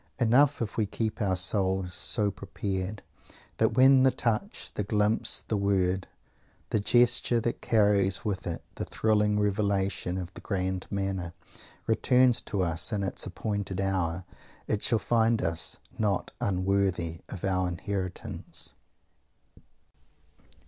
Enough 0.19 0.63
if 0.63 0.77
we 0.77 0.87
keep 0.87 1.21
our 1.21 1.35
souls 1.35 1.93
so 1.93 2.31
prepared 2.31 3.03
that 3.57 3.73
when 3.75 4.01
the 4.01 4.09
touch, 4.09 4.71
the 4.73 4.83
glimpse, 4.83 5.43
the 5.47 5.55
word, 5.55 6.07
the 6.71 6.79
gesture, 6.79 7.39
that 7.39 7.61
carries 7.61 8.25
with 8.25 8.47
it 8.47 8.63
the 8.73 8.83
thrilling 8.85 9.39
revelation 9.39 10.17
of 10.17 10.33
the 10.33 10.41
"grand 10.41 10.87
manner", 10.89 11.33
returns 11.85 12.41
to 12.41 12.63
us 12.63 12.91
in 12.91 13.03
its 13.03 13.27
appointed 13.27 13.79
hour, 13.79 14.25
it 14.65 14.81
shall 14.81 14.97
find 14.97 15.39
us 15.43 15.77
not 15.99 16.31
unworthy 16.41 17.19
of 17.29 17.43
our 17.43 17.67
inheritance. 17.67 18.73